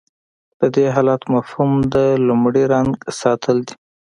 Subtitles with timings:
[0.59, 1.95] د دې حالت مفهوم د
[2.27, 3.75] لومړي رنګ ساتل دي.